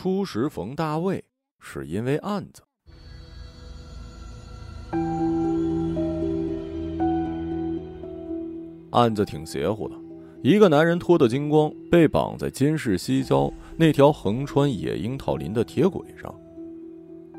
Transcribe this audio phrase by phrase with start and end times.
[0.00, 1.24] 初识逢大卫
[1.58, 2.62] 是因为案子。
[8.92, 9.96] 案子挺邪乎的，
[10.40, 16.32] 一个男人脱得精光，被绑在金市西郊那条横穿野樱桃林的铁轨上，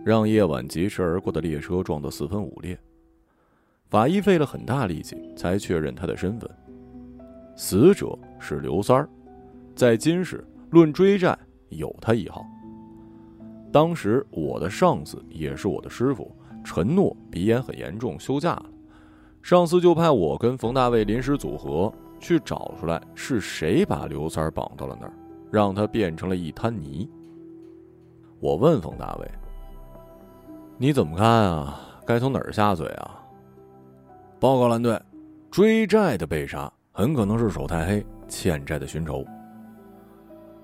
[0.03, 2.77] 让夜晚疾驰而过的列车撞得四分五裂。
[3.87, 6.51] 法医费了很大力气才确认他的身份，
[7.55, 9.07] 死者是刘三儿，
[9.73, 11.39] 在金市论追债
[11.69, 12.45] 有他一号。
[13.71, 18.65] 当时我的上司也是我的师傅，承诺鼻炎很严重休假了。
[19.41, 25.13] 上司就派我跟冯大卫临时组合，去找出来是谁把刘三儿绑到了那儿，
[25.51, 27.09] 让他变成了一滩泥。
[28.39, 29.31] 我问冯大卫
[30.77, 31.79] ：“你怎么看啊？
[32.05, 33.21] 该从哪儿下嘴啊？”
[34.39, 34.99] 报告蓝队，
[35.51, 39.23] 追债的被杀很可能是手太黑，欠债的寻仇。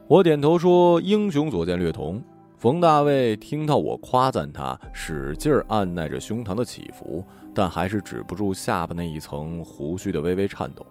[0.08, 2.22] 我点头说：“英雄所见略同。”
[2.60, 10.86] 冯大卫听到我夸赞他，使劲按耐着胸膛的起伏，但还是止不住下巴那一层胡须的微微颤抖。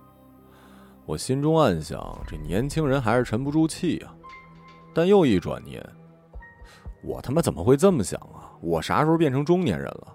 [1.06, 4.12] 我心中暗想：这年轻人还是沉不住气啊。
[4.92, 5.81] 但又一转念，
[7.05, 8.50] 我他妈怎么会这么想啊？
[8.60, 10.08] 我啥时候变成中年人了？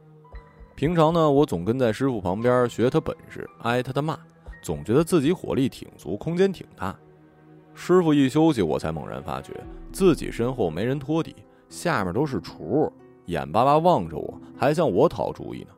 [0.76, 4.20] 平常呢，我总跟在师傅旁边学他本事，挨他的骂，
[4.62, 6.94] 总觉得自己火力挺足，空间挺大。
[7.82, 9.54] 师傅一休息，我才猛然发觉
[9.90, 11.34] 自己身后没人托底。
[11.70, 12.92] 下面都是厨，
[13.28, 15.70] 眼巴巴望着我，还向我讨主意呢。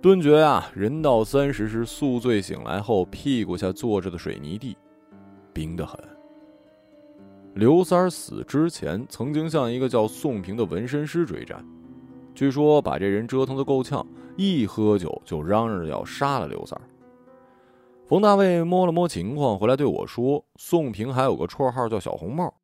[0.00, 4.76] 顿觉啊，人到三十是宿醉醒来后，屁股下坐着的水泥地，
[5.52, 5.98] 冰得很。
[7.54, 11.56] 刘三儿死之前，曾经向一个叫宋平的纹身师追债，
[12.32, 16.86] 据说把这人折腾的够呛，一喝酒就嚷嚷着要杀了刘三儿。
[18.08, 22.54] 冯大卫摸了摸情况，回来对我说：“宋平还有个绰号叫小红帽，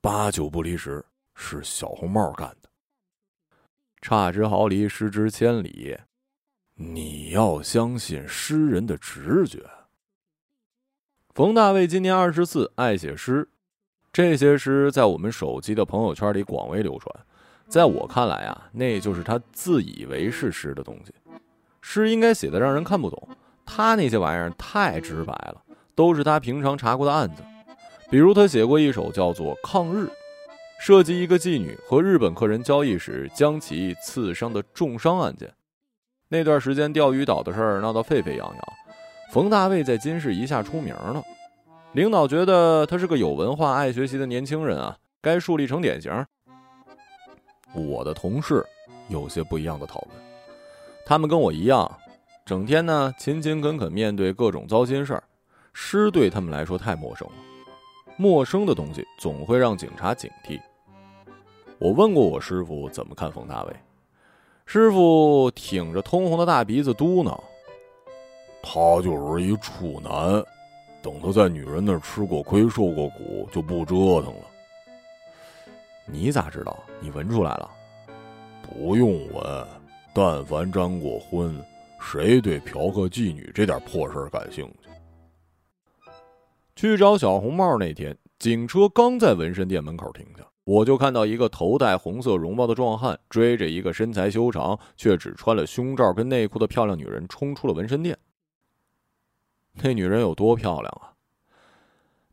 [0.00, 1.04] 八九不离十。”
[1.42, 2.68] 是小红帽干的，
[4.02, 5.96] 差之毫厘，失之千里。
[6.74, 9.64] 你要相信诗人的直觉。
[11.32, 13.48] 冯大卫今年二十四，爱写诗，
[14.12, 17.26] 这些诗在我们手机的朋友圈里广为流传。
[17.68, 21.14] 在我看来啊，那就是他自以为是诗的东西。
[21.80, 23.28] 诗应该写的让人看不懂，
[23.70, 25.62] 他那些玩意儿太直白了，
[25.94, 27.42] 都是他平常查过的案子。
[28.10, 30.06] 比如他写过一首叫做《抗日》。
[30.82, 35.52] 涉及一个妓女和日本客人交易时将其刺伤的重伤案件，
[36.28, 38.62] 那段时间钓鱼岛的事儿闹得沸沸扬扬，
[39.30, 41.22] 冯大卫在金市一下出名了，
[41.92, 46.10] 领导觉得他是个有文化、爱学习的年轻人啊，该树立成典型。
[47.74, 48.64] 我的同事
[49.10, 50.16] 有些不一样的讨论，
[51.04, 51.98] 他们跟我一样，
[52.44, 55.22] 整天呢勤勤恳恳面对各种糟心事儿，
[55.72, 57.34] 诗对他们来说太陌生了，
[58.16, 60.60] 陌生的东西总会让警察警惕。
[61.78, 63.76] 我问过我师傅怎么看冯大卫，
[64.66, 67.40] 师傅挺着通红的大鼻子嘟囔
[68.62, 70.44] ：“他就是一处男，
[71.00, 74.44] 等他在女人那儿吃过亏、受过苦，就不折腾了。”
[76.04, 76.76] 你咋知道？
[77.00, 77.70] 你闻出来了？
[78.62, 79.66] 不用闻，
[80.12, 81.64] 但凡沾过婚，
[82.00, 84.88] 谁对嫖客、妓女这点破事感兴趣？
[86.74, 90.44] 去找小红帽那天，警车刚在纹身店门口停下。
[90.64, 98.16] 我就看到一个头戴红色绒帽的壮汉追着一个身材修长却只穿了胸罩跟内裤的漂亮女人冲出了纹身店。
[99.82, 101.12] 那女人有多漂亮啊！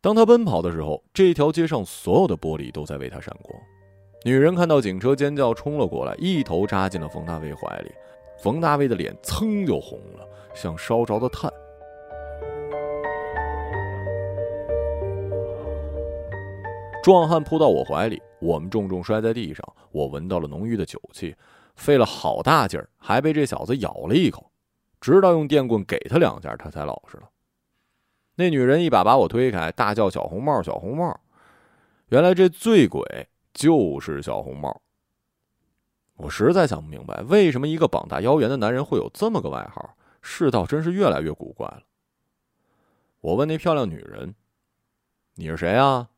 [0.02, 3.60] 当她奔跑的时候，这条街上所有的玻璃都在为她闪光。
[4.24, 7.92] 女人看到警车尖叫冲了过来，一头扎进了冯大卫怀里。
[8.38, 11.52] 冯大卫的脸噌就红了，像烧着的炭。
[17.04, 19.66] 壮汉扑到我怀里，我们重重摔在地上。
[19.92, 21.34] 我闻到了浓郁的酒气，
[21.76, 24.52] 费了好大劲儿，还被这小子咬了一口，
[25.00, 27.30] 直到用电棍给他两下，他才老实了。
[28.36, 31.18] 那女人一把把我推开，大叫：“小红帽，小红帽！”
[32.10, 34.82] 原来这醉鬼就是小红帽。
[36.18, 39.96] 我实在想不明白，为什么一个膀大腰圆的男人会有这么个外号？
[40.22, 41.84] 世道真是越来越古怪了。
[43.22, 44.36] 我问那漂亮女人
[45.36, 46.10] ：“你是谁啊？”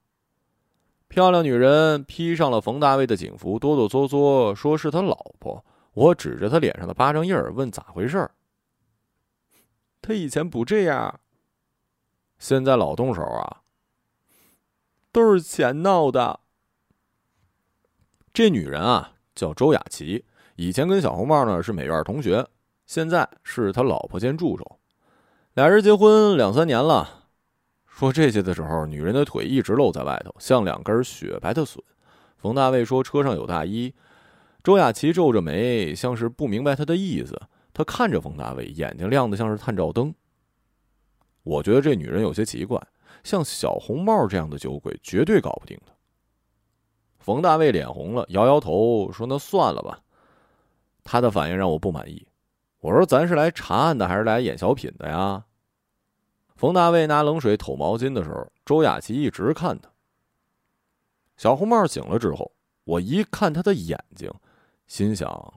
[1.10, 5.64] 漂亮女人披上了冯大卫的警服，哆哆嗦嗦说是他老婆。
[5.94, 8.32] 我指着他脸上的巴掌印儿问咋回事儿。
[10.02, 11.20] 他以前不这样，
[12.38, 13.64] 现在老动手啊。
[15.12, 16.40] 都是钱闹的。
[18.32, 20.26] 这女人啊叫周雅琪，
[20.58, 22.46] 以前跟小红帽呢是美院同学，
[22.86, 24.80] 现在是他老婆兼助手。
[25.54, 27.28] 俩人结婚两三年了。
[27.88, 31.82] 说这些的时候，女人的腿一直露在外头，像两根雪白的笋。
[32.38, 33.94] 冯大卫说车上有大衣。
[34.62, 37.42] 周雅琪皱着眉，像是不明白他的意思。
[37.74, 40.14] 他看着冯大卫，眼睛亮得像是探照灯。
[41.44, 42.78] 我觉得这女人有些奇怪，
[43.24, 45.94] 像小红帽这样的酒鬼绝对搞不定的。
[47.20, 50.02] 冯大卫脸红了，摇摇头说：“那算了吧。”
[51.04, 52.26] 他的反应让我不满意。
[52.80, 55.44] 我说：“咱是来查案的，还是来演小品的呀？”
[56.56, 59.90] 冯大卫拿冷水捅毛巾的时候，周雅琪一直看他。
[61.38, 62.52] 小红帽醒了之后，
[62.84, 64.30] 我一看他的眼睛，
[64.88, 65.54] 心想：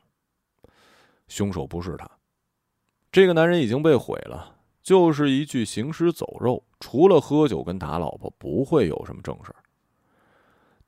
[1.27, 2.09] 凶手不是他，
[3.11, 6.63] 这个男人已经被毁了，就是一具行尸走肉。
[6.79, 9.55] 除了喝酒跟打老婆，不会有什么正事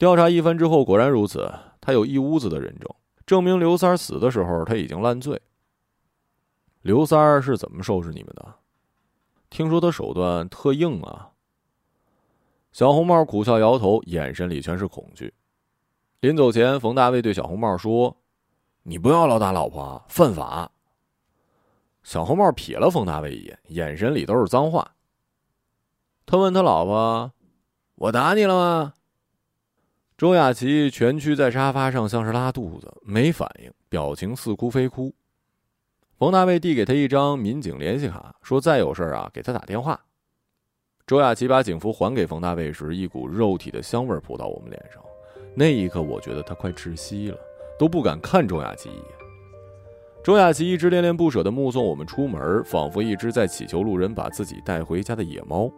[0.04, 5.40] 调查一番之后，果然如此，他有一屋子的人证，证明刘三儿死的时候他已经烂醉。
[6.82, 8.56] 刘三儿是怎么收拾你们的？
[9.48, 11.30] 听说他手段特硬啊！
[12.70, 15.32] 小红帽苦笑摇头，眼神里全是恐惧。
[16.20, 18.14] 临走前，冯大卫对小红帽说
[18.84, 20.70] ：“你不要老打老婆，犯法。”
[22.04, 24.96] 小红帽瞥了冯大卫一眼，眼神里都是脏话。
[26.26, 27.32] 他问他老婆
[27.96, 28.92] ：“我打你了吗？”
[30.16, 35.12] 周雅琪蜷曲在沙发上，像是拉肚子，没反应，表情似哭非哭。
[36.16, 40.00] 冯大卫递给他一张民警联系卡，说：“再有事啊，给他打电话。”
[41.04, 45.02] 周雅琪把警服还给冯大卫时，一股肉体的香味扑到我们脸上。
[45.52, 47.38] 那一刻，我觉得他快窒息了，
[47.76, 49.04] 都不敢看周雅琪一眼。
[50.22, 55.68] 周雅琪一直恋恋不舍地目送我们出门，仿佛一只在祈求路人把自己带回家的野猫。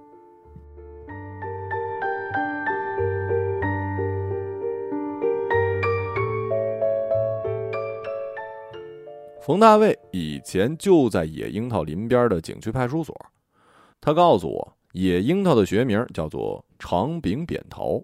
[9.46, 13.14] 冯大卫以前就在野樱桃林边的景区派出所，
[14.00, 18.02] 他告诉我，野樱桃的学名叫做长柄扁桃，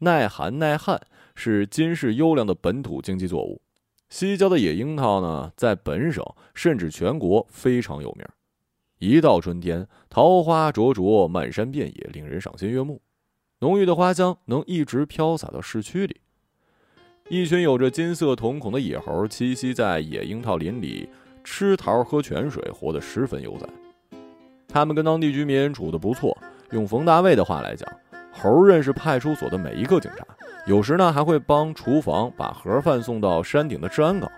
[0.00, 1.00] 耐寒耐旱，
[1.34, 3.62] 是金市优良的本土经济作物。
[4.10, 6.22] 西郊的野樱桃呢，在本省
[6.52, 8.26] 甚至全国非常有名。
[8.98, 13.00] 一到春天，桃花灼灼，漫山遍野，令人赏心悦目。
[13.60, 16.20] 浓郁的花香能一直飘洒到市区里。
[17.28, 21.08] 一群有着金色瞳孔的野猴栖息在野樱桃林里，
[21.42, 23.66] 吃桃喝泉水，活得十分悠哉。
[24.68, 26.36] 他们跟当地居民处得不错。
[26.72, 27.88] 用冯大卫的话来讲，
[28.32, 30.26] 猴认识派出所的每一个警察，
[30.66, 34.30] 有时呢还会帮厨房把盒饭送到山顶的治安岗。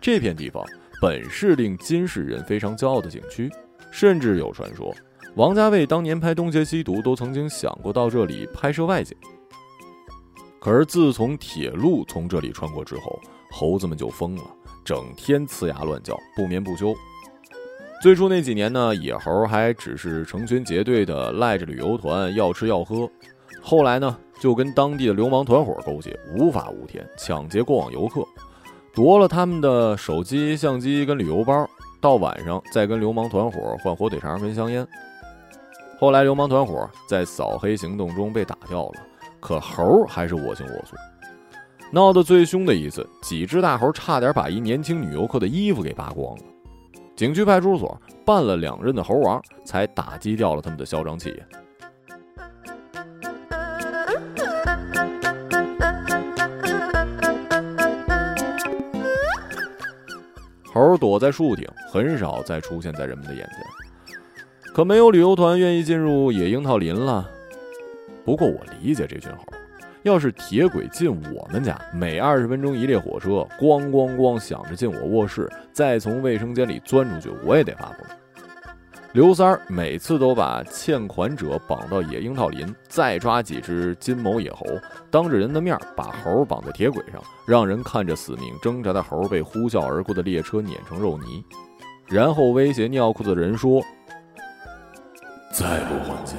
[0.00, 0.64] 这片地方
[1.00, 3.50] 本是令金市人非常骄傲的景区，
[3.90, 4.94] 甚至有传说，
[5.34, 9.16] 王家卫当年拍《东邪西毒》都曾经想过到这里拍摄外景。
[10.58, 13.20] 可是自从铁路从这里穿过之后，
[13.50, 14.42] 猴子们就疯了，
[14.84, 16.94] 整天呲牙乱叫，不眠不休。
[18.02, 23.08] 最初那几年呢，野猴还只是成群结队的赖着旅游团要吃要喝，
[23.62, 28.22] 后来呢，就跟当地的流氓团伙勾结，无法无天，抢劫过往游客，
[28.92, 31.68] 夺了他们的手机、相机跟旅游包，
[32.00, 34.86] 到晚上再跟流氓团伙换火腿肠跟香烟。
[35.98, 39.05] 后来流氓团伙在扫黑行动中被打掉了。
[39.40, 40.96] 可猴还是我行我素，
[41.92, 46.42] 闹得最凶的一次，几只大猴差点把一年轻女游客的衣服给扒光了。
[47.14, 51.46] 景区派出所办了两任的猴王，才打击掉了他们的嚣张气焰。
[60.72, 63.64] 猴躲在树顶，很少再出现在人们的眼前。
[64.74, 67.30] 可没有旅游团愿意进入野樱桃林了。
[68.26, 69.44] 不过我理解这群猴，
[70.02, 77.98] 要是铁轨进我们家，每二十分钟一列火车，咣咣咣响着进我卧室，再从卫生间里钻出去，我也得发疯。
[79.12, 84.66] 刘三儿每次都把欠款者绑到野樱桃林，再抓几只金毛野猴，
[85.08, 91.44] 当着人的面把猴绑在铁轨上，让人看着死命挣扎的猴被呼啸而过的列车碾成肉泥，
[92.08, 93.80] 然后威胁尿裤子的人说
[95.54, 96.36] ：“再不还钱，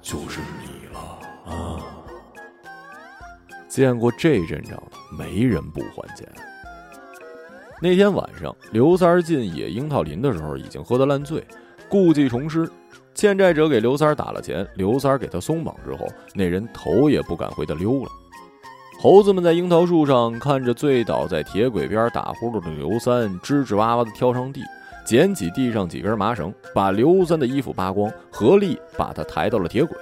[0.00, 0.69] 就是你。”
[3.70, 6.28] 见过这阵仗的，没人不还钱。
[7.80, 11.42] 那天晚上，刘三进野樱桃林的时候，已经喝得烂醉，
[11.88, 12.68] 故技重施，
[13.14, 18.10] 欠债者给刘三打了钱，刘三给他松绑之后，那人头也不敢回的溜了。
[19.00, 24.60] 猴子们在樱桃树上看着醉倒在铁轨边打呼噜的刘三，吱吱哇哇的跳上地，
[25.06, 29.96] 捡起地上几根麻绳，把刘三的衣服扒光，合力把他抬到了铁轨。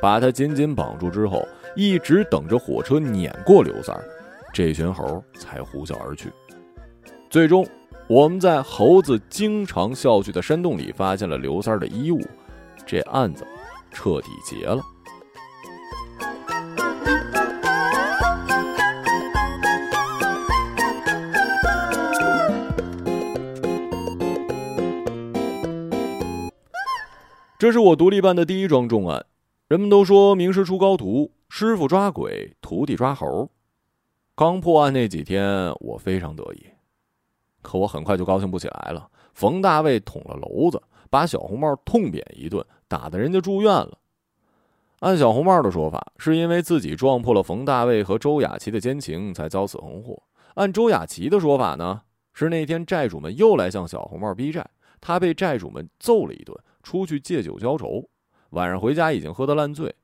[0.00, 1.42] 把他紧紧绑住之后，
[1.78, 4.04] 一直等着火车碾过刘三儿，
[4.52, 6.28] 这群猴才呼啸而去。
[7.30, 7.64] 最终，
[8.08, 12.20] 我们在猴子经常笑去的山洞里发现了刘三儿的衣物，
[12.84, 13.46] 这案子
[13.92, 14.82] 彻底结了。
[27.56, 29.24] 这是我独立办的第一桩重案。
[29.68, 33.50] 人们都说名师出高徒，师傅抓鬼，徒弟抓猴。
[34.34, 36.66] 刚破案那几天，我非常得意，
[37.62, 39.10] 可我很快就高兴不起来了。
[39.34, 43.98] 冯大卫捅了娄子，把小红帽痛扁一顿，打得人家住院了。
[45.00, 50.22] 按小红帽的说法，是因为自己撞破了冯大卫和周雅琪的奸情，才遭此横祸。
[50.54, 52.02] 按周雅琪的说法呢，
[52.34, 54.68] 是那天债主们又来向小红帽逼债，
[55.00, 56.56] 他被债主们揍了一顿。
[56.82, 58.08] 出去借酒浇愁，
[58.50, 59.94] 晚上回家已经喝得烂醉，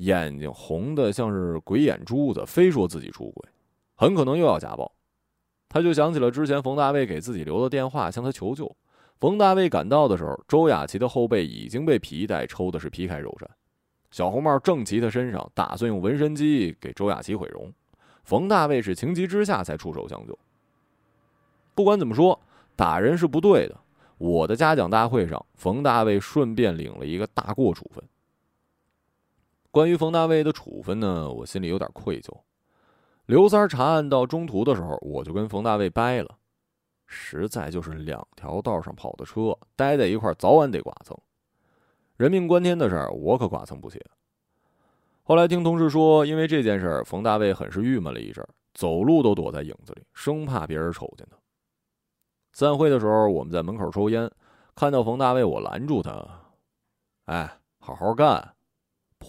[0.00, 3.48] 眼睛红的像是鬼眼珠子，非说自己出轨，
[3.96, 4.90] 很可能又要家暴。
[5.68, 8.74] 他就想起了之前冯大卫给自己留的电话，向他求救。
[9.18, 13.46] 冯大卫赶到的时候，周雅琪的后背已经被皮带抽的是皮开肉绽，
[14.10, 17.70] 小红帽正骑他身上，打算用纹身机给周雅琪毁容。
[18.24, 20.38] 冯大卫是情急之下才出手相救。
[21.74, 22.40] 不管怎么说，
[22.74, 23.78] 打人是不对的。
[24.16, 28.02] 我的嘉奖大会上，冯大卫顺便领了一个大过处分。
[29.70, 32.36] 关于冯大卫的处分呢，我心里有点愧疚。
[33.26, 36.36] 刘三查案到中途的时候，我就跟冯大卫掰了，
[37.06, 41.16] 实在就是两条道上跑的车，待在一块早晚得剐蹭。
[42.16, 44.00] 人命关天的事儿，我可剐蹭不起。
[45.22, 51.36] 后来听同事说，因为这件事儿，冯大卫很是郁闷了一阵，走路都躲在影子里，生怕别人瞅见他。
[52.52, 54.28] 散会的时候，我们在门口抽烟，
[54.74, 56.26] 看到冯大卫，我拦住他
[57.26, 58.54] ：“哎，好好干，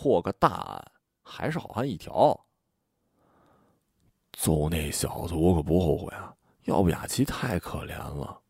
[0.02, 0.92] 破个大案
[1.22, 2.48] 还是好汉一条。
[4.34, 8.42] 揍那小子我可不后悔啊，要不雅琪太可怜了。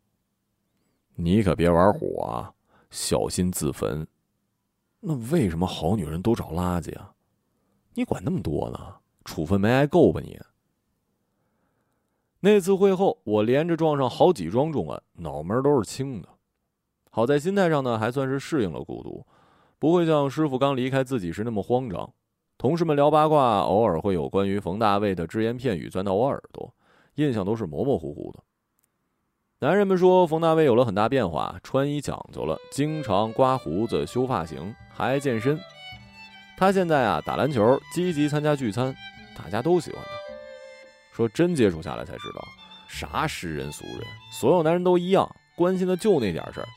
[1.15, 2.53] 你可别玩火啊，
[2.89, 4.07] 小心自焚。
[5.01, 7.13] 那为什么好女人都找垃圾啊？
[7.95, 8.95] 你管那么多呢？
[9.25, 10.39] 处分没挨够吧你？”
[12.39, 16.29] 那次会后，我连着撞上好几桩重案，脑门都是青的。
[17.09, 19.25] 好在心态上呢，还算是适应了孤独，
[19.81, 22.13] 不会像师傅刚离开自己时那么慌张。
[22.55, 26.71] 同事们聊八卦，偶尔会有关于冯大卫的只言片语钻到我耳朵，
[27.15, 28.43] 印象都是模模糊糊的。
[29.57, 35.59] 男人们说冯大卫有了很大变化，穿衣讲究了，经常刮胡子、修发型，还健身。
[36.55, 38.95] 他现在啊，打篮球，积极参加聚餐，
[39.35, 40.11] 大家都喜欢他。
[41.11, 42.41] 说真接触下来才知道，
[42.87, 46.67] 啥世人俗人，所有男人都一样，关心的就那点事儿。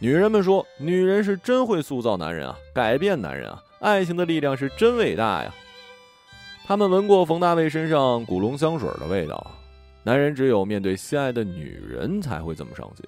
[0.00, 5.52] 女人们说，女人是真会塑造男人啊，改变男人啊，爱情的力量是真伟大呀。
[6.66, 9.50] 他们闻过冯大卫身上古龙香水的味道，
[10.04, 13.04] 男人只有面对心爱的女人才会这么上心。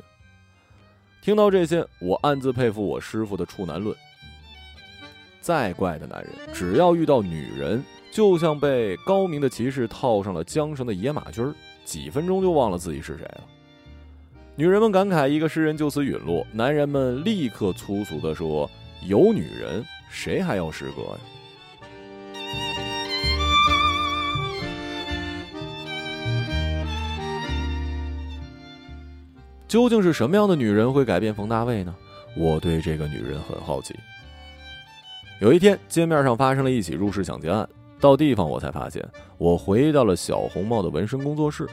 [1.22, 3.96] 听到这些，我暗自佩服我师傅的处男论。
[5.40, 7.82] 再怪的男人，只要遇到女人。
[8.12, 11.54] 就像被高明的骑士套上了缰绳的野马驹儿，
[11.84, 13.42] 几分钟就忘了自己是谁了。
[14.60, 18.70] 女人们感慨一个诗人就此陨落，男人们立刻粗俗地说
[19.08, 21.18] ：“有女人，谁还要诗歌呀？”
[29.66, 31.96] 究竟是什么样的女人会改变冯大卫呢？
[32.36, 33.98] 我对这个女人很好奇。
[35.40, 37.66] 有一天，街面上发生了一起入室抢劫案。
[37.98, 39.02] 到地方，我才发现
[39.38, 41.66] 我回到了小红帽的纹身工作室。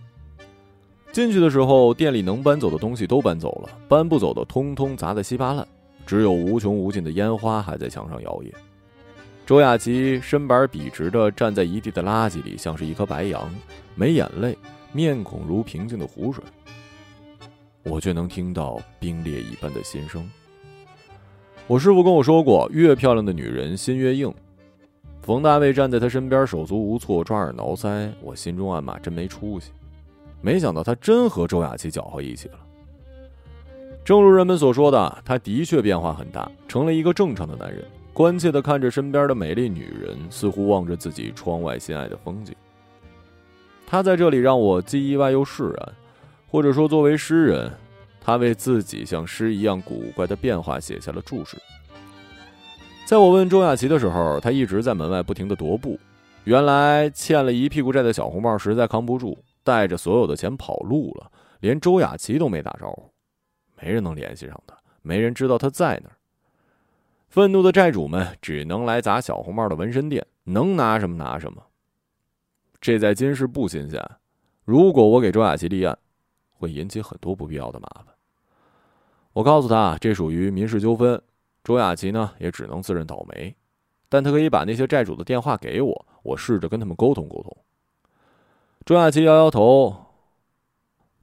[1.18, 5.68] 进去的时候，店里能搬走的东西都搬走了，搬不走的通通砸得稀巴烂，
[6.06, 8.54] 只有无穷无尽的烟花还在墙上摇曳。
[9.44, 13.52] 周雅琪身板笔直地站在一地的垃圾里，像是一颗白杨，
[13.96, 14.56] 没眼泪，
[14.94, 16.44] 面孔如平静的湖水。
[17.82, 20.30] 我却能听到冰裂一般的心声。
[21.66, 24.32] 我师傅跟我说过，越漂亮的女人心越硬。
[25.24, 28.08] 冯大卫站在他身边，手足无措，抓耳挠腮。
[28.22, 29.72] 我心中暗骂：真没出息！
[30.42, 32.60] 没想到他真和周雅琪搅和一起了。
[34.06, 42.56] 正如人们所说的，他的确变化很大，成了一个正常的男人，关切地看着身边的美丽女人，似乎望着自己窗外心爱的风景。
[43.86, 45.94] 他在这里让我既意外又释然，
[46.50, 47.72] 或者说，作为诗人，
[48.22, 51.58] 他为自己像诗一样古怪的变化写下了注释。
[53.06, 56.00] 在我问周雅琪的时候，他一直在门外不停的踱步。
[56.44, 63.12] 原来欠了一屁股债的小红帽实在扛不住，带着所有的钱跑路了，连周雅琪都没打招呼，
[63.76, 66.16] 没人能联系上他，没人知道他在哪儿。
[67.28, 71.62] 愤怒的债主们只能来砸小红帽的纹身店，能拿什么拿什么。
[72.80, 74.02] 这在金市不新鲜，
[74.64, 76.00] 如果我给周雅琪立案，
[76.54, 78.16] 会引起很多不必要的麻烦。
[79.34, 81.22] 我告诉他，这属于民事纠纷。
[81.62, 83.54] 周雅琪呢也只能自认倒霉，
[84.08, 87.58] 但他可以把那些债主的电话给我，我试着跟他们沟通沟通。
[88.88, 89.94] 周雅琪摇摇头，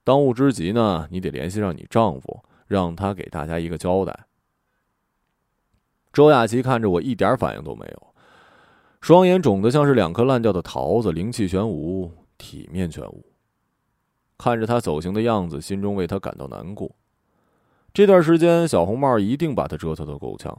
[0.05, 4.27] 当务之急呢，你得联系上你丈夫，让他给大家一个交代。
[6.13, 8.15] 周雅琪看着我，一点反应都没有，
[9.01, 13.25] 双眼肿得像是两颗烂掉的桃子，灵气全无，体面全无。
[14.37, 16.95] 看着他走形的样子，心中为他感到难过。
[17.95, 20.55] 这段时间，小红帽一定把他折腾得够呛。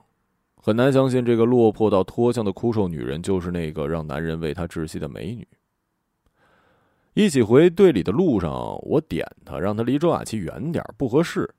[0.56, 5.48] 很难相信，这个落魄到脱缰的枯瘦女人，就是那个让男人为她窒息的美女。
[7.16, 11.56] 一起回队里的路上，我点他，让他离周雅琪远点，不合适。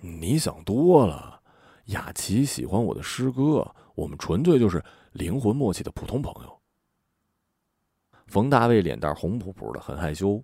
[0.00, 1.42] 你想多了，
[1.86, 6.60] 雅琪喜欢我的诗歌，我们纯粹就是灵魂默契的普通朋友。
[8.28, 10.40] 冯大卫脸蛋红扑扑的，很害羞。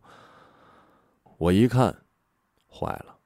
[1.37, 2.04] 我一看，
[2.68, 3.16] 坏了。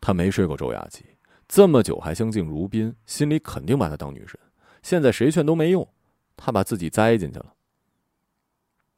[0.00, 1.04] 他没睡过周雅琪，
[1.46, 4.36] 这么久还相敬如宾，心里肯定把她当女神。
[4.82, 5.88] 现在谁劝都没用，
[6.36, 7.54] 他把自己栽进去了。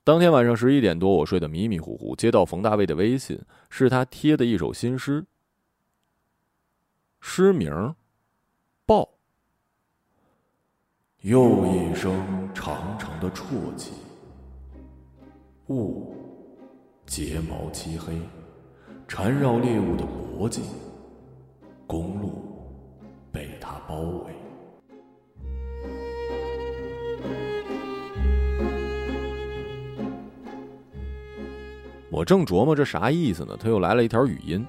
[0.09, 3.39] 当天晚上十一点多，我睡得迷迷糊糊，接到冯大卫的微信，
[3.69, 5.27] 是他贴的一首新诗。
[7.21, 7.95] 诗名：
[8.87, 9.07] 抱。
[11.21, 13.93] 又一声长长的啜泣。
[15.67, 16.17] 雾，
[17.05, 18.19] 睫毛漆黑，
[19.07, 20.65] 缠绕猎物的脖颈。
[21.87, 22.33] 公路
[23.31, 24.33] 被他包围，
[32.11, 34.67] 我正琢磨这啥意思呢，他又来了一条语音：“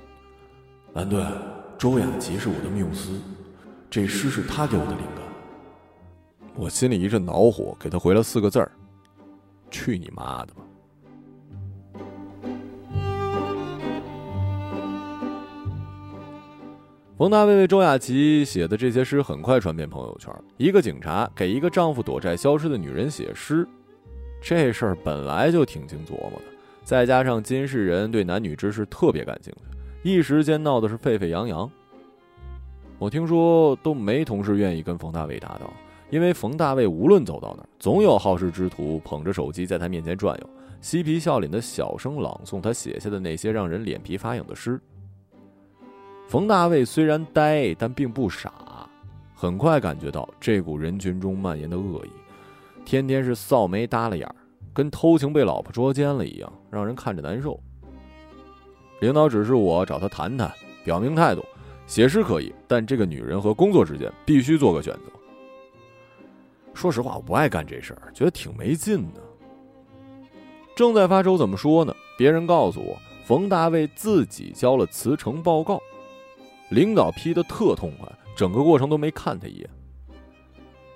[0.93, 1.23] 蓝队，
[1.77, 3.17] 周雅琪是我的缪斯，
[3.89, 5.25] 这诗是他给我的灵感。”
[6.55, 8.69] 我心里一阵恼火，给他回了四个字儿
[9.71, 10.61] ：“去你妈的吧！”
[17.17, 20.33] 冯大卫为周雅琪写的这些诗很快传遍朋友圈。
[20.57, 23.65] 一个警察给一个丈夫躲债消失的女人写诗，
[24.41, 26.43] 这事儿本来就挺经琢磨的，
[26.83, 29.59] 再加上金世人对男女之事特别感兴趣，
[30.03, 31.69] 一时间闹的是沸沸扬扬。
[32.97, 35.71] 我听说都没同事愿意跟冯大卫搭档，
[36.09, 40.49] 因为冯大卫无论走到哪儿，总有好事之徒捧着手机在他面前转悠，
[40.81, 44.79] 嬉皮笑脸的小声朗诵他写下的那些让人脸皮发痒的诗。
[46.27, 48.51] 冯大卫虽然呆，但并不傻，
[49.33, 52.09] 很快感觉到这股人群中蔓延的恶意，
[52.83, 54.35] 天天是臊眉耷拉眼儿，
[54.79, 57.59] 跟偷情被老婆捉奸了一样，让人看着难受。
[59.01, 60.49] 领导指示我找他谈谈，
[60.85, 61.43] 表明态度，
[61.85, 65.01] 写诗可以，但这个女人和工作之间必须做个选择。
[66.73, 69.19] 说实话，我不爱干这事儿，觉得挺没劲的。
[70.77, 75.77] 正在发愁怎么说呢，别人告诉我，冯大卫自己交了辞呈报告。
[76.69, 79.69] 领导批的特痛快，整个过程都没看他一眼。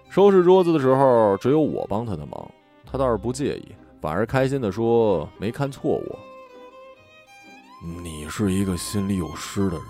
[0.07, 2.49] 收拾桌子的时候，只有我帮他的忙，
[2.93, 6.19] 他倒是不介意，反而开心的说：“没看错我，
[8.03, 9.85] 你是一个心里有诗的人。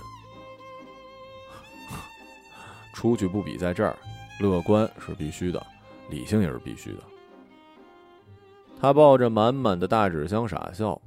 [2.96, 3.94] 出去不比在这儿，
[4.40, 5.62] 乐观是必须的，
[6.10, 7.00] 理性也是必须的。”
[8.80, 10.98] 他抱着满满的大纸箱傻笑，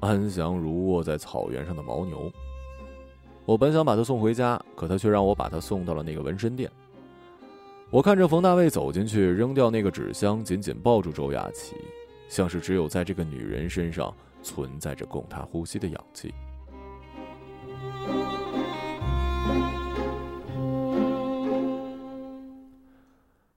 [0.00, 2.30] 安详如卧在草原上的牦牛。
[3.46, 6.70] 我本想把他送回家，可他却让我把他送到了那个纹身店。
[7.88, 11.76] 我看着冯大卫走进去，扔掉那个纸箱，紧紧抱住周雅琪，
[12.28, 16.34] 像是只有在这个女人身上存在着供他呼吸的氧气。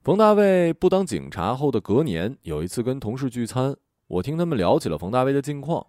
[0.02, 5.84] 冯大卫不当警察后的隔年，有一次跟同事聚餐，我听他们聊起了冯大卫的近况。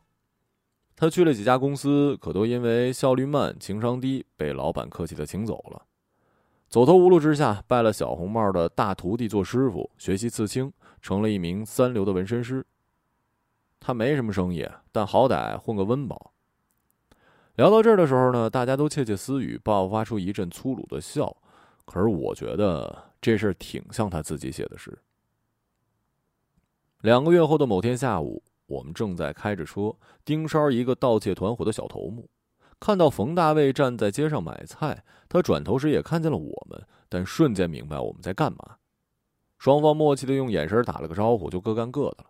[0.95, 5.83] 他去了几家公司，可都因为效率慢、情商低，被老板客气的请走了。
[6.71, 12.65] 走投无路之下，拜了小红帽的大徒弟做师傅，学习刺青，成了一名三流的纹身师。
[13.77, 16.31] 他没什么生意，但好歹混个温饱。
[17.55, 21.35] 聊到这儿的时候呢，大家都窃窃私语，爆发出一阵粗鲁的笑。
[21.83, 24.97] 可是我觉得这事儿挺像他自己写的诗。
[27.01, 28.41] 两个月后的某天下午。
[28.67, 32.29] 我们正在开着车盯梢一个盗窃团伙的小头目，
[32.81, 38.77] 看到冯大卫站在街上买菜，他转头时也看见了我们，但瞬间明白我们在干嘛。
[39.59, 42.25] 双方默契的用眼神打了个招呼，就各干各的了。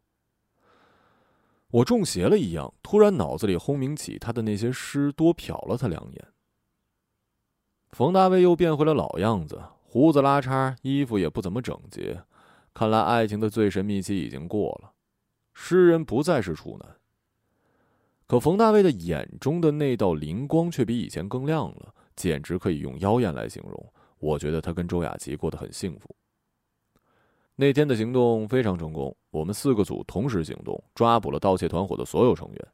[1.69, 6.27] 我中邪了一样，突然脑子里轰鸣起他的那些诗，多瞟了他两眼。
[7.91, 12.21] 冯大卫又变回了老样子，胡子拉碴，衣服也不怎么整洁，
[12.73, 14.91] 看来爱情的最神秘期已经过了。
[15.53, 16.97] 诗人不再是处男，
[18.31, 23.93] 可冯大卫的眼中的那道灵光却比以前更亮了，简直可以用妖艳来形容。
[24.19, 26.15] 我觉得他跟周雅琪过得很幸福。
[27.57, 32.67] 那天的行动非常成功，我们四个组同时行动，抓捕了盗窃团伙的所有成员。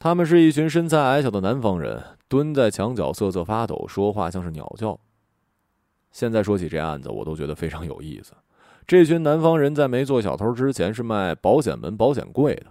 [0.00, 4.98] 他们是一群身材矮小的南方人，蹲在墙角瑟瑟发抖，说话像是鸟叫。
[6.10, 8.32] 现在说起这案子，我都觉得非常有意思。
[8.84, 12.66] 这群南方人在没做小偷之前是卖保险门、保险柜的。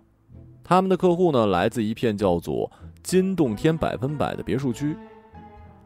[0.70, 4.96] 他们的客户呢，来自一片叫做金洞天百分百的别墅区。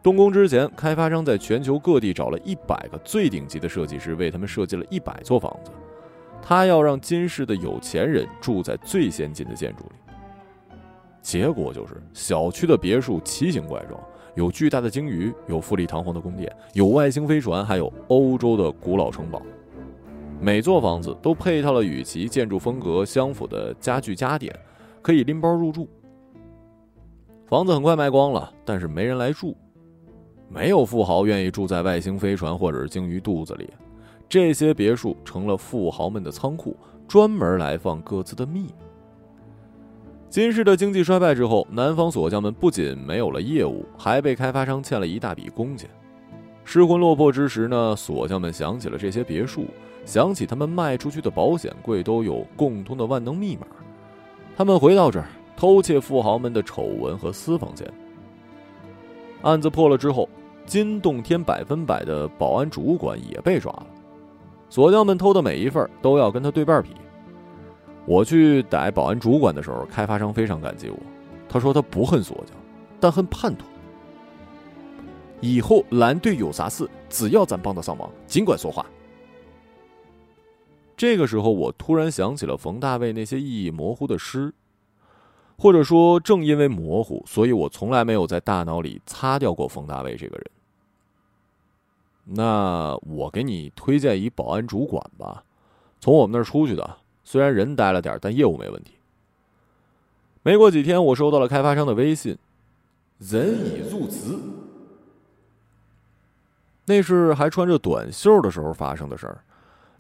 [0.01, 5.71] 动工之前，开发商在全球各地找了一百个最顶级的设计师，为他们设计了一百座房子。
[6.41, 10.73] 他要让金市的有钱人住在最先进的建筑里。
[11.21, 13.97] 结果就是，小区的别墅奇形怪状，
[14.35, 19.41] 有巨大的鲸鱼，有富丽堂皇的宫殿，有外星飞船，还有欧洲的古老城堡。
[20.41, 24.53] 每座房子都配套了与其建筑风格相符的家具家电，
[25.03, 25.87] 可以拎包入住。
[27.45, 29.55] 房子很快卖光了，但是没人来住。
[30.49, 33.69] 没有富豪愿意住在外星飞船或者是鲸鱼肚子里，
[34.29, 36.75] 这些别墅成了富豪们的仓库，
[37.07, 38.73] 专门来放各自的秘密。
[40.29, 45.87] 金市的经济衰败之后，南方锁匠们不仅没有了业务，还被开发商欠了一大笔工钱。
[46.63, 49.65] 失魂落魄之时呢，锁匠们想起了这些别墅，
[50.05, 53.67] 想起他们卖出去的保险柜都有共通的万能密码，
[54.55, 57.91] 他们回到这儿偷窃富豪们的丑闻和私房钱。
[59.41, 60.29] 案子破了之后，
[60.65, 63.87] 金洞天百分百的保安主管也被抓了。
[64.69, 66.89] 锁匠们偷的每一份都要跟他对半比。
[68.05, 70.97] 我去逮保安主管的时候，开发商非常感激我。
[71.47, 72.55] 他说他不恨锁匠，
[72.99, 73.65] 但恨叛徒。
[75.39, 78.85] 以后蓝队有啥事，只要咱帮得上忙，尽管说话。
[81.03, 84.53] 这个时候，我突然想起了冯大卫那些意义模糊的诗。
[85.57, 90.45] 或者说，正因为模糊，所以我从来没有在大脑里擦掉过冯大卫这个人。
[92.23, 95.43] 那我给你推荐一保安主管吧，
[95.99, 98.93] 从我们那儿出去的，虽然人呆了点，但业务没问题。
[100.41, 102.37] 没过几天，我收到了开发商的微信，
[103.19, 104.39] 人已入职。
[106.85, 109.43] 那是还穿着短袖的时候发生的事儿。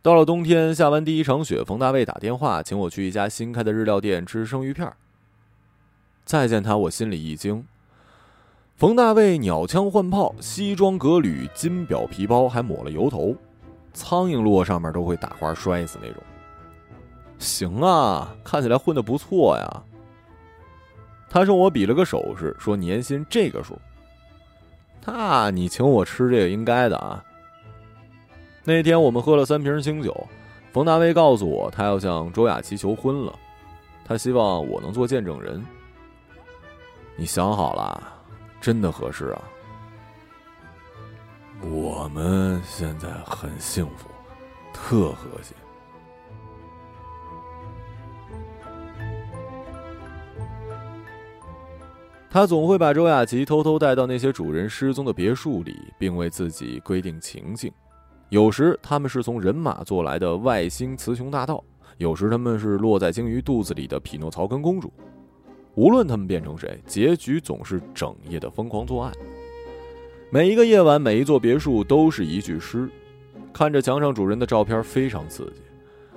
[0.03, 4.97] 到了冬天，下完第一场雪，冯大卫打电话请我去一家新开的日料店吃生鱼片儿。
[6.25, 7.65] 再见他，我心里一惊。
[8.75, 13.33] 冯大卫鸟枪换炮，西装革履，金表皮包，还抹了油头，
[13.93, 16.21] 苍蝇落上面都会打花摔死那种。
[17.39, 19.83] 行啊，看起来混的不错呀。
[21.29, 23.79] 他冲我比了个手势，说年薪这个数。
[25.05, 27.23] 那你请我吃这个应该的啊。
[28.65, 30.27] 那天我们喝了三瓶清酒，
[30.71, 33.37] 冯大卫告诉我他要向周雅琪求婚了，
[34.05, 35.63] 他希望我能做见证人。
[37.17, 38.01] 你想好了，
[38.61, 39.41] 真的合适啊！
[41.61, 44.07] 我们现在很幸福，
[44.73, 45.53] 特和谐。
[52.31, 57.71] 他总会把周雅琪偷偷带到那些主人失踪的别墅里，并为自己规定情境。
[58.33, 61.63] 有时他们是从人马座来的外星雌雄大盗，
[61.99, 64.91] 有时他们是落在鲸鱼肚子里的匹诺曹跟公主。
[65.75, 69.13] 无论他们变成谁，结局总是整夜的疯狂作案。
[70.31, 72.89] 每一个夜晚，每一座别墅都是一句诗。
[73.53, 75.61] 看着墙上主人的照片，非常刺激。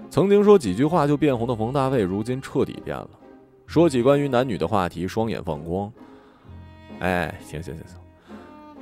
[0.08, 3.10] 曾经说几句话就变红的冯大卫，如今彻底变了。
[3.66, 5.92] 说起关于男女的话题，双眼放光。
[7.00, 7.98] 哎，行行行行，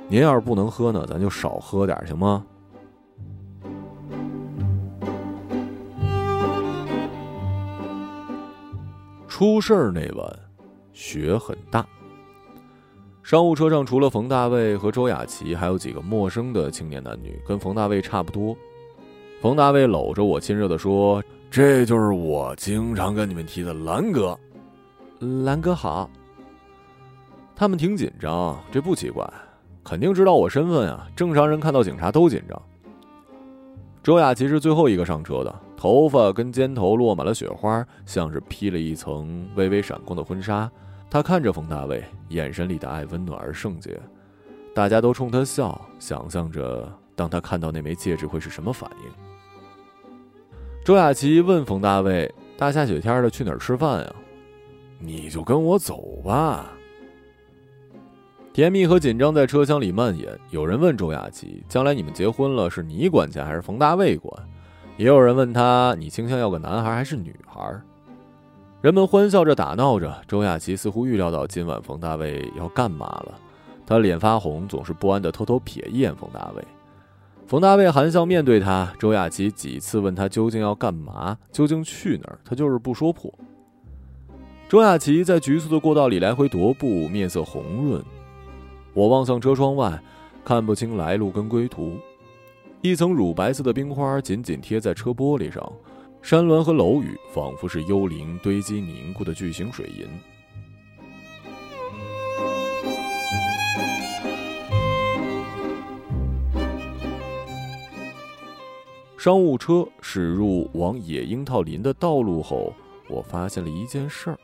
[0.07, 2.45] 您要是不能喝呢，咱就少喝点，行吗？
[9.35, 10.39] 出事儿那晚。
[10.93, 11.85] 雪很大。
[13.21, 18.55] 商务车上除了冯大卫和周雅琪，还有几个陌生的青年男女，跟冯大卫差不多。
[19.41, 21.21] 冯大卫搂着我，亲热地说
[21.51, 24.39] ：“这就是我经常跟你们提的兰哥。”
[25.43, 26.09] 兰哥好。
[27.57, 29.29] 他们挺紧张，这不奇怪，
[29.83, 31.09] 肯定知道我身份啊。
[31.13, 32.61] 正常人看到警察都紧张。
[34.01, 40.71] 周雅琪是最后一个上车的，头发跟肩头落满了雪花，像是披了一层微微闪光的婚纱。
[41.09, 43.99] 他看着冯大卫，眼神里的爱温暖而圣洁。
[44.73, 49.11] 大家都冲他笑，想象着当他看到那枚戒指会是什么反应。
[50.83, 54.15] 周雅琪问冯大卫：“大下雪天的去哪儿吃饭呀
[54.99, 56.71] ？”“你就跟我走吧。”
[58.53, 60.27] 甜蜜和紧张在车厢里蔓延。
[60.49, 64.33] 有人问周雅琪：“将来你们结婚了，是你管钱还是冯大卫管？”
[64.97, 67.81] 也有人问他：“你倾向要个男孩还是女孩？”
[68.81, 73.33] 人们欢笑着打闹着，周雅琪似乎预料到今晚冯大卫要干嘛了，
[73.85, 76.63] 他脸发红，总是不安地偷偷瞥一眼冯大卫。
[77.47, 83.33] 冯大卫含笑面对他，周亚琪几次问他究竟要干嘛，究竟去哪儿，他就是不说破。
[84.69, 88.03] 周亚琪在局促的过道里来回踱步，面色红润。
[88.93, 90.01] 我望向车窗外，
[90.43, 91.97] 看不清来路跟归途。
[92.85, 95.73] 一层乳白色的冰花紧紧贴在车玻璃上，
[96.21, 100.07] 山峦和楼宇仿佛是幽灵堆积凝固的巨型水银。
[109.17, 112.71] 商务车驶入往野樱桃林的道路后，
[113.09, 114.37] 我发现了一件事儿。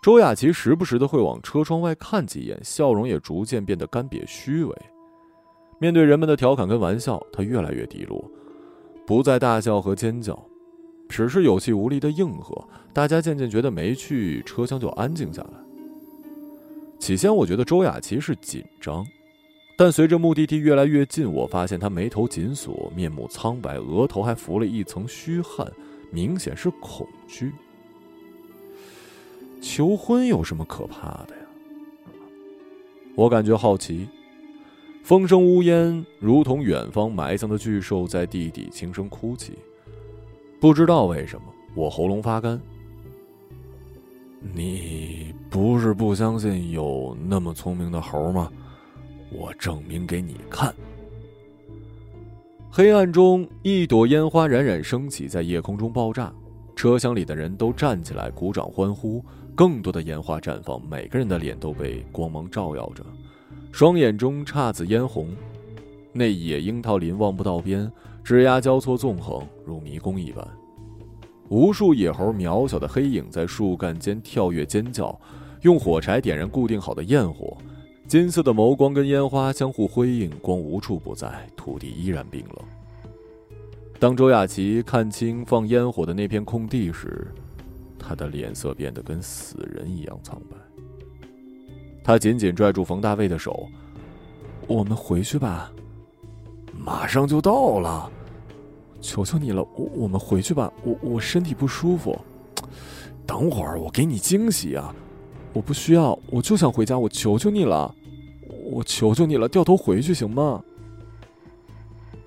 [0.00, 4.74] 周雅琪时不时的会往车窗外看几眼，笑容也逐渐变得干瘪虚伪。
[5.78, 8.30] 面对人们的调侃跟玩笑，他越来越低落，
[9.06, 10.36] 不再大笑和尖叫，
[11.08, 12.66] 只是有气无力的应和。
[12.92, 15.50] 大家渐渐觉得没趣，车厢就安静下来。
[16.98, 19.06] 起先我觉得周雅琪是紧张。
[19.76, 25.70] 但随着目的地越来越近，我发现她眉头紧锁，面目苍白，额头还浮了一层虚汗，
[26.10, 27.52] 明显是恐惧。
[29.60, 31.42] 求婚有什么可怕的呀？
[33.14, 34.08] 我感觉好奇。
[35.08, 39.54] 风声呜咽，如同远方埋葬的巨兽在地底轻声哭泣。
[40.60, 42.60] 不知道为什么，我喉咙发干。
[44.52, 48.52] 你不是不相信有那么聪明的猴吗？
[49.32, 50.74] 我证明给你看。
[52.70, 56.30] 黑暗中，一朵烟花冉冉升起，在夜空中爆炸。
[56.76, 59.24] 车厢里的人都站起来鼓掌欢呼。
[59.54, 63.02] 更多的烟花绽放，每个人的脸都被光芒照耀着，
[63.70, 65.28] 双眼中姹紫嫣红。
[66.12, 67.90] 那野樱桃林望不到边，
[68.24, 70.46] 枝桠交错纵横，如迷宫一般。
[71.48, 75.18] 无数野猴渺小的黑影在树干间跳跃尖叫，
[75.62, 77.56] 用火柴点燃固定好的焰火。
[78.06, 82.64] 金色的眸光跟烟花相互辉映，光无处不在，土地依然冰冷。
[83.98, 87.28] 当周雅琪看清放烟火的那片空地时，
[87.98, 90.56] 她的脸色变得跟死人一样苍白。
[92.08, 93.68] 他紧紧拽住冯大卫的手
[94.66, 95.70] ：“我们回去吧，
[96.72, 98.10] 马上就到了，
[98.98, 102.18] 求求你了，我我们回去吧，我我身体不舒服。
[103.26, 104.94] 等会儿我给你惊喜啊！
[105.52, 107.94] 我不需要，我就想回家，我求求你了。”
[108.72, 110.64] 我求求你了，掉头回去行吗？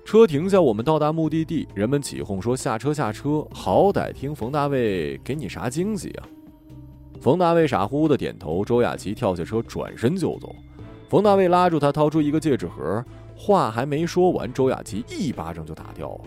[0.04, 6.28] 车停下，我们到达目的地，人们起哄说下车下车，好歹听冯大卫给你啥惊喜啊？
[7.22, 8.64] 冯大卫傻乎乎的点头。
[8.64, 10.52] 周雅琪跳下车，转身就走。
[11.08, 13.04] 冯大卫拉住他，掏出一个戒指盒，
[13.36, 16.20] 话还没说完，周雅琪一巴掌就打掉了。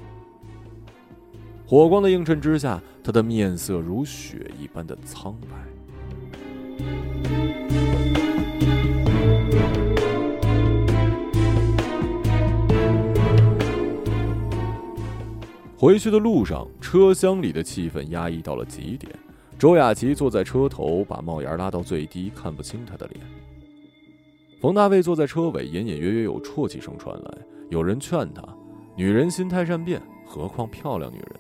[1.68, 5.58] 火光的映衬之下，他的面色如雪一般的苍白。
[15.76, 19.12] 回去的路上，车厢里的气氛压抑到了极点。
[19.58, 23.26] 周雅琪坐在车头，把帽檐拉到最低，看不清他的脸。
[24.60, 27.38] 冯大卫坐在车尾，隐隐约约有啜泣声传来。
[27.70, 28.44] 有人劝他
[28.98, 31.40] ：“女人心态善变，何况漂亮女人？”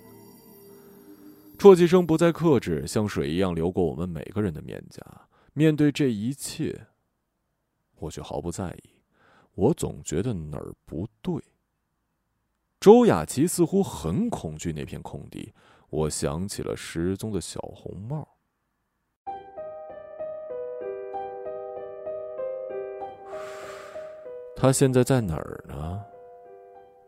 [1.60, 5.04] 啜泣声不再克制，像水一样流过我们每个人的面颊。
[5.54, 6.88] 面对这一切，
[7.98, 8.90] 我却毫不在意。
[9.56, 11.36] 我总觉得哪儿不对。
[12.80, 15.54] 周雅琪似乎很恐惧那片空地，
[15.96, 18.28] 我想起了失踪的小红帽。
[24.58, 26.04] 他现在在哪儿呢？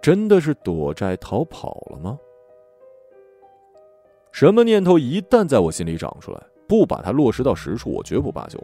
[0.02, 2.18] 真的是躲债逃跑了吗？
[4.32, 8.58] 什么念头一旦在我心里长出来，不把它落实到实处，我绝不罢休。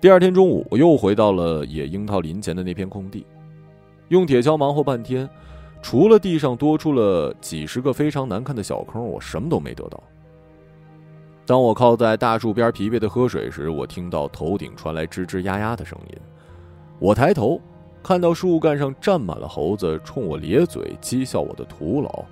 [0.00, 3.26] 第二天中午，我又回到了野樱桃林前的那片空地，
[4.08, 5.28] 用铁锹忙活半天。
[5.82, 10.02] 除了地上多出了几十个非常难看的小坑，我什么都没得到。
[11.44, 16.16] 当我靠在大树边疲惫的喝水时，我听到头顶传来吱吱呀呀的声音。
[17.00, 17.60] 我抬头，
[18.00, 22.24] 看到树干上站满了猴子，冲我咧嘴讥笑我的徒劳。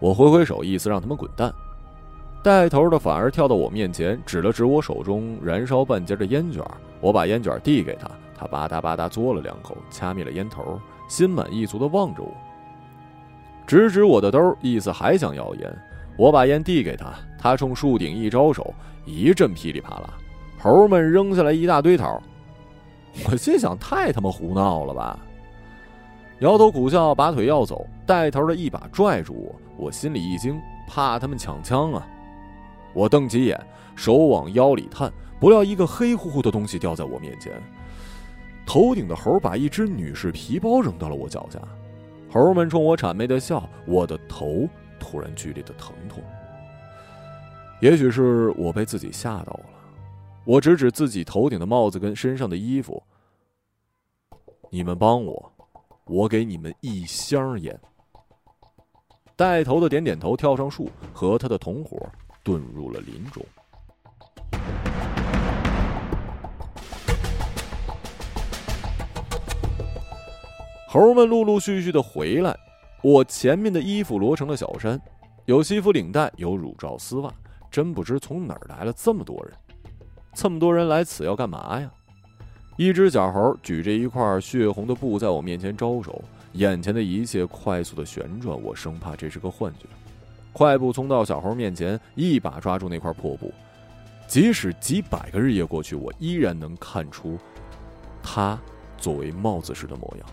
[0.00, 1.54] 我挥挥手，意思让他们滚蛋。
[2.42, 6.62] 带头的反而跳到我面前，指了指我手中燃烧半截的烟卷。
[7.00, 12.32] 我把烟卷递给他，他吧嗒吧嗒嘬了两口，掐灭了烟头，心满意足地望着我。
[13.66, 15.78] 指指我的兜，意思还想要烟。
[16.16, 18.72] 我把烟递给他，他冲树顶一招手，
[19.04, 20.14] 一阵噼里啪啦，
[20.58, 22.22] 猴们扔下来一大堆桃。
[23.28, 25.18] 我心想：太他妈胡闹了吧！
[26.40, 32.06] 摇头苦笑，拔腿要走，带头的一把拽住我，我心里一惊，怕他们抢枪啊！
[32.92, 33.58] 我瞪起眼，
[33.94, 37.52] 手往腰里探，不料一个黑乎乎的东西掉在我面前。
[38.64, 41.58] 头顶的猴把一只女士皮包扔到了我脚下。
[42.36, 44.68] 猴们冲我谄媚的笑，我的头
[45.00, 46.22] 突然剧烈的疼痛。
[47.80, 49.66] 也许是我被自己吓到了，
[50.44, 53.02] 我指指自己头顶的帽子跟身上的衣服。
[54.70, 55.52] 你们帮我，
[56.04, 57.78] 我给你们一箱烟。
[59.34, 61.98] 带头的点点头，跳上树，和他的同伙
[62.44, 63.42] 遁入了林中。
[70.96, 72.58] 猴们陆陆续续的回来，
[73.02, 74.98] 我前面的衣服摞成了小山，
[75.44, 77.30] 有西服领带，有乳罩丝袜，
[77.70, 79.52] 真不知从哪儿来了这么多人。
[80.32, 81.90] 这么多人来此要干嘛呀？
[82.78, 89.84] 一只小猴举着一块血红的布在我面前招手，眼前的一切快速的旋转，我生怕这是个幻觉，
[90.54, 93.52] 快步冲到小猴面前，一把抓住那块破布。
[94.26, 97.38] 即使几百个日夜过去，我依然能看出，
[98.22, 98.58] 它
[98.96, 100.26] 作为帽子时的模样。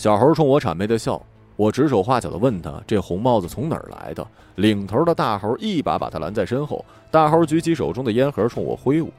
[0.00, 1.20] 小猴冲我谄媚的笑，
[1.56, 9.12] 我指手画脚的问他：“这红帽子从哪儿来的？”领头的大猴一把把他拦在身后，大猴举起手中的烟盒冲我挥舞。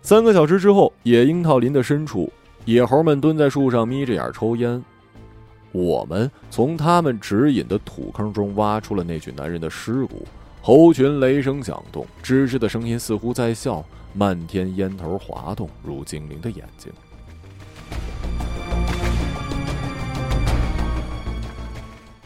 [0.00, 2.32] 三个小时之后，野樱桃林的深处，
[2.64, 4.82] 野猴们蹲在树上眯着眼抽烟。
[5.72, 10.26] 我们从他们指引的土坑中挖出了那具男人的尸骨，
[10.62, 16.90] 猴群雷声响动，吱吱的声音似乎在笑，漫天烟头滑动，如精灵的眼睛。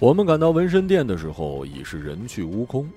[0.00, 2.88] 我们赶到纹身店的时候，已是人去屋空。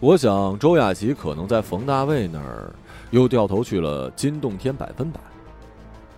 [0.00, 2.74] 我想周雅琪可能在冯大卫那儿
[3.10, 5.20] 又掉头去了金洞天百分百。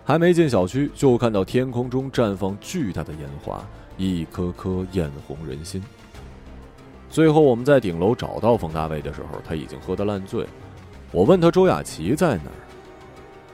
[0.04, 3.66] 还没进小区，就看到天空中绽放巨大的烟花，
[3.96, 5.82] 一颗颗艳红人心。
[7.10, 10.46] 最后我们在顶楼找到冯大卫的时候，他已经喝得烂醉。
[11.10, 12.62] 我问他周雅琪在哪儿，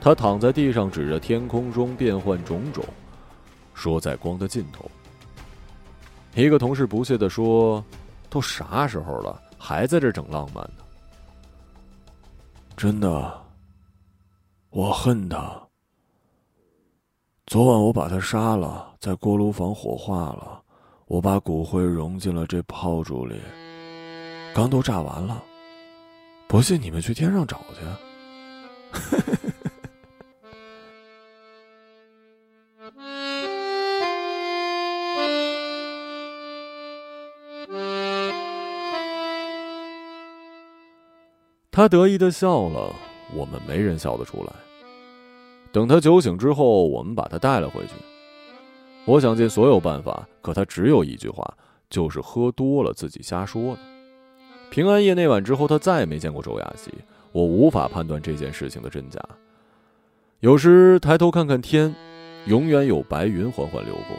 [0.03, 2.85] 他躺在地上，指着天空中变幻种种，
[3.73, 4.91] 说在光的尽头。
[6.35, 7.85] 一个同事不屑的说
[8.31, 10.83] ：“都啥时候了，还在这整浪漫呢？”
[12.75, 13.39] 真的，
[14.71, 15.61] 我恨他。
[17.47, 20.63] 昨晚我把他杀了，在锅炉房火化了，
[21.07, 23.39] 我把骨灰融进了这炮竹里，
[24.55, 25.45] 刚都炸完了。
[26.49, 27.81] 不信你们去天上找去。
[41.75, 42.95] 他得意的笑了，
[43.35, 44.53] 我们没人笑得出来。
[45.73, 47.95] 等他酒醒之后，我们把他带了回去。
[49.07, 51.57] 我想尽所有办法，可他只有一句话，
[51.89, 53.79] 就是喝多了自己瞎说的。
[54.71, 56.93] 平安夜那晚之后，他再也没见过周雅琪。
[57.33, 59.19] 我无法判断这件事情的真假。
[60.41, 61.95] 有时抬头看看天，
[62.49, 64.17] 永远有白云缓缓流过。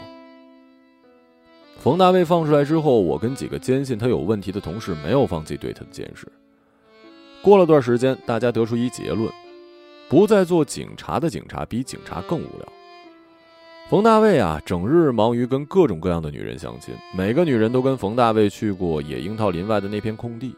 [1.77, 6.27] 冯大卫放出来之后，我跟几个坚信他有问题的同事没有放弃对他的监视。
[7.43, 9.29] 过了段时间，大家得出一结论：
[10.07, 12.65] 不再做警察的警察比警察更无聊。
[13.89, 20.55] 冯大卫啊，整日忙于跟各种各样的女人相亲，每个女人都跟冯大卫去过野樱桃林外的那片空地。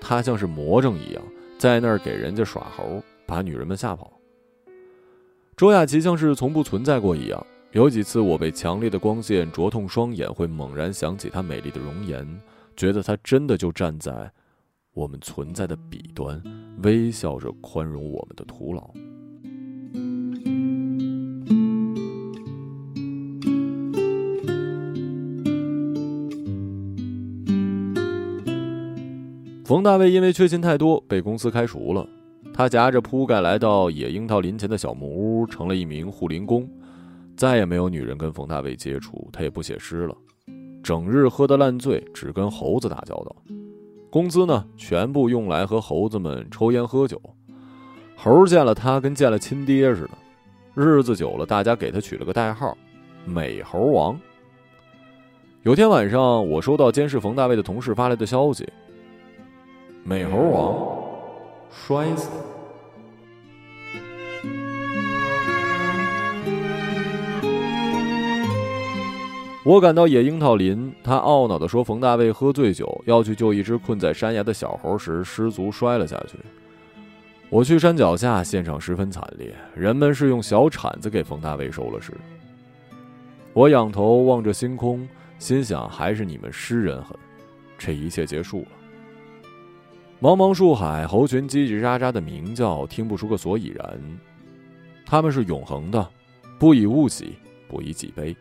[0.00, 1.22] 他像是魔怔一样，
[1.56, 4.12] 在那儿给人家耍猴，把女人们吓跑。
[5.56, 7.46] 周雅琪像是从不存在过一样。
[7.70, 12.26] 有几次，我被强烈的光线灼痛双眼，会猛然想起她美丽的容颜，
[12.76, 14.32] 觉得她真的就站在。
[14.96, 16.42] 我们存在的彼端，
[16.82, 18.90] 微笑着宽容我们的徒劳。
[29.66, 32.08] 冯大卫因为缺勤太多，被公司开除了。
[32.54, 35.06] 他夹着铺盖来到野樱桃林前的小木
[35.42, 36.66] 屋，成了一名护林工。
[37.36, 40.16] 再也没有女人跟冯大卫接触，他也不写诗了，
[40.82, 43.36] 整日喝得烂醉，只跟猴子打交道。
[44.16, 47.20] 工资呢，全部用来和猴子们抽烟喝酒。
[48.16, 50.10] 猴见了他，跟见了亲爹似的。
[50.72, 52.74] 日子久了，大家给他取了个代号
[53.26, 54.18] “美猴王”。
[55.64, 58.66] 有天晚上，我收到监视冯大卫的同事发来的消息
[60.02, 60.74] ：“美猴王
[61.70, 62.30] 摔死。”
[69.66, 76.38] 我赶到野樱桃林，他懊恼地说：“冯大卫喝醉酒，要去救一只困在山崖的小猴时失足摔了下去。”
[77.50, 82.12] 我去山脚下，现场十分惨烈，人们是用小铲子给冯大卫收了尸。
[83.52, 85.04] 我仰头望着星空，
[85.40, 87.18] 心想：还是你们诗人狠，
[87.76, 88.68] 这一切结束了。
[90.20, 94.00] 茫茫树海，猴群叽叽喳喳的鸣叫，听不出个所以然。
[95.04, 96.08] 他们是永恒的，
[96.56, 97.34] 不以物喜，
[97.66, 98.36] 不以己悲。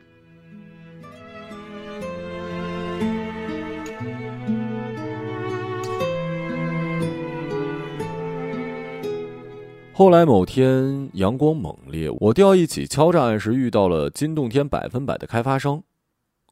[9.97, 15.81] 后来某天阳光猛烈，我调一起敲诈案时遇到了金洞天百分百的开发商。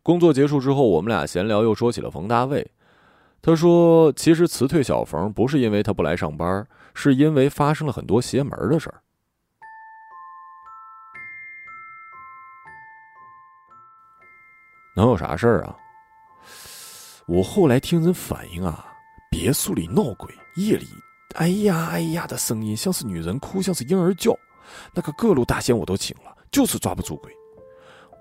[0.02, 2.72] 工作结束之后，我们俩闲聊，又说起了冯大卫。
[3.42, 9.02] 他说：“其实辞退小冯不是因为他不来上班，是因为发生了很多邪门的事儿。
[14.96, 15.76] 能有啥事儿啊？
[17.28, 18.86] 我后来听人反映啊，
[19.30, 20.88] 别墅里闹鬼，夜里。”
[21.36, 24.38] 哎呀哎呀的声音，像是女人哭，像是婴儿叫。
[24.94, 27.32] 那个各路大仙我都请了，就是抓不住鬼。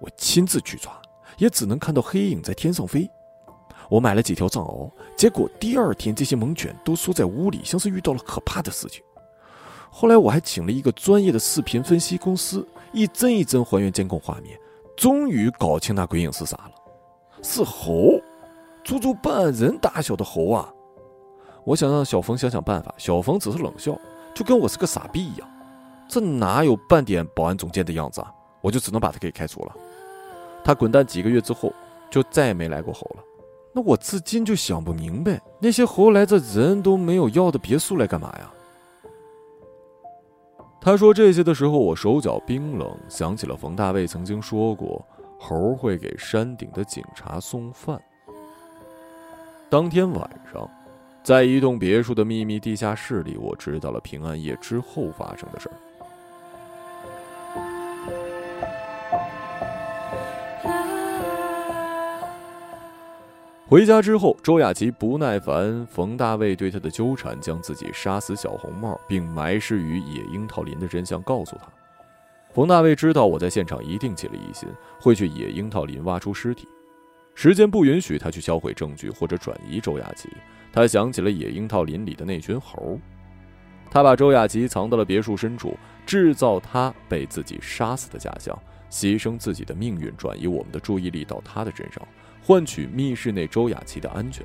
[0.00, 0.92] 我亲自去抓，
[1.38, 3.08] 也只能看到黑影在天上飞。
[3.88, 9.02] 我买了几条藏獒，结果第二天这些猛犬都缩在屋里，像是遇到了可怕的事情。
[9.90, 14.58] 后来我还请了一个专业的视频分析公司，一帧一帧还原监控画面，
[14.96, 16.72] 终于搞清那鬼影是啥了，
[17.42, 18.18] 是猴，
[18.82, 20.72] 足足半人大小的猴啊！
[21.64, 23.96] 我想让小冯想想办法，小冯只是冷笑，
[24.34, 25.48] 就跟我是个傻逼一样。
[26.08, 28.32] 这哪有半点保安总监的样子啊？
[28.60, 29.76] 我就只能把他给开除了。
[30.64, 31.72] 他滚蛋几个月之后，
[32.10, 33.22] 就再也没来过猴了。
[33.72, 38.52] 那我至今就想不明白，那些猴来这人都没有要的别墅来干嘛呀？
[40.80, 45.02] 他说这些的时候，我手脚冰冷，想起了冯大卫曾经说过，
[45.38, 48.02] 猴会给山顶的警察送饭。
[49.70, 50.68] 当天晚上。
[51.22, 55.74] 在一栋别墅的秘密地下室里，我知道了平安夜之后发生的事儿。
[63.68, 71.68] 回家之后，周雅琪不耐烦冯大卫对她的纠缠，将自己杀死小红帽并埋尸于野樱桃林的真相告诉他。
[72.52, 74.68] 冯大卫知道我在现场一定起了疑心，
[75.00, 76.66] 会去野樱桃林挖出尸体。
[77.34, 80.28] 时间不允许他去销毁证据或者转移周雅琪。
[80.72, 82.98] 他想起了野樱桃林里的那群猴，
[83.90, 88.58] 他把周雅琪藏到了别墅深处，制造他被自己杀死的假象，
[88.90, 92.02] 牺牲自己的命运，转移我们的注意力到他的身上，
[92.42, 94.44] 换取密室内周雅琪的安全。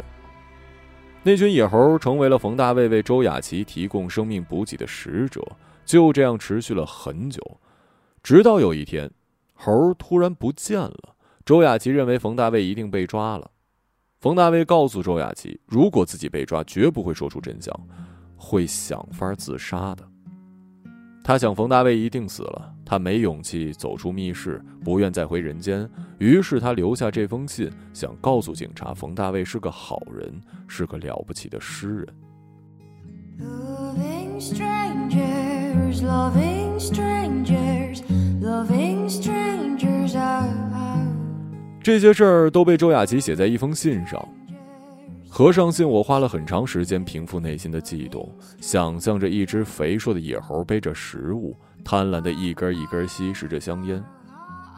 [1.23, 5.41] 那群野猴成为了冯大卫为周雅琪提供生命补给的使者，
[5.85, 7.41] 就这样持续了很久，
[8.21, 9.09] 直到有一天，
[9.53, 11.15] 猴突然不见了。
[11.45, 13.49] 周雅琪认为冯大卫一定被抓了。
[14.19, 17.71] 冯大卫告诉周雅琪，如果自己被抓，绝不会说出真相，
[18.35, 20.03] 会想法自杀的。
[21.23, 25.87] 他想冯大卫一定死了，他没勇气走出密室，不愿再回人间，
[26.17, 32.07] 于是他留下这封信，想告诉警察，冯大卫是个好人，是个了不起的诗人。
[33.39, 38.01] Loving strangers, loving strangers,
[38.41, 38.96] loving
[41.87, 44.21] 这些事儿都被周雅琪写在一封信上。
[45.29, 48.29] 合上信，我花了很长时间平复内心的悸动，
[48.59, 54.03] 想象着一只肥硕的野猴背着食物，贪婪的一根一根吸食着香烟，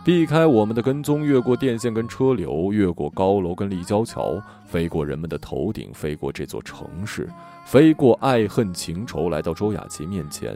[0.06, 7.28] 避开我们的跟踪，越过电线跟车流，越过高楼跟立交桥，飞过人们的头顶，飞过这座城市，
[7.66, 10.56] 飞过爱恨情仇，来到周雅琪面前。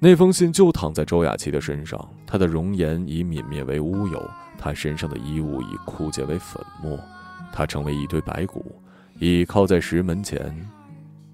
[0.00, 6.96] 那封信就躺在周雅琪的身上，她的容颜已泯灭为乌有，她身上的衣物已枯竭为粉末，
[7.52, 8.80] 她成为一堆白骨，
[9.18, 10.54] 倚靠在石门前，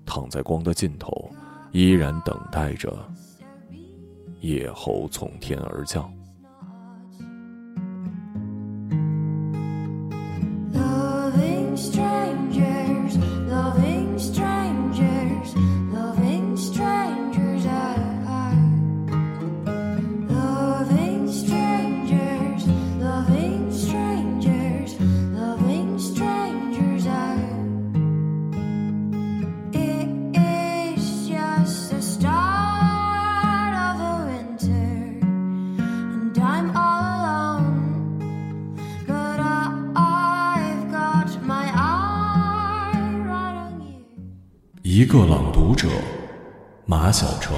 [0.06, 1.30] 躺在光的尽头，
[1.72, 2.90] 依然等待着
[4.40, 6.10] 野猴从天而降。
[45.14, 45.86] 个朗读者，
[46.86, 47.54] 马晓成。